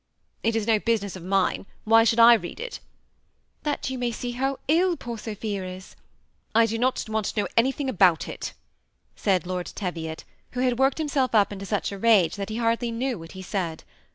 [0.43, 2.79] "It is no business of mine, why should Tread it?""
[3.61, 5.95] That you may see how ill poor Sophia is.""
[6.55, 8.53] I do not want to know anything about it,"
[9.15, 12.89] said Lord Teviot, who had worked himself up into such a rage that he hardly
[12.89, 13.83] knew what he said.